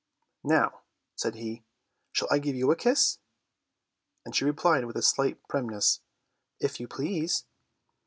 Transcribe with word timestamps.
"Now," 0.43 0.81
said 1.15 1.35
he, 1.35 1.63
"shall 2.11 2.27
I 2.31 2.39
give 2.39 2.55
you 2.55 2.71
a 2.71 2.75
kiss?" 2.75 3.19
and 4.25 4.35
she 4.35 4.43
replied 4.43 4.85
with 4.85 4.97
a 4.97 5.03
slight 5.03 5.47
primness, 5.47 6.01
"If 6.59 6.79
you 6.79 6.87
please." 6.87 7.45